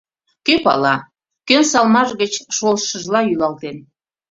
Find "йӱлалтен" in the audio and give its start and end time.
3.23-3.77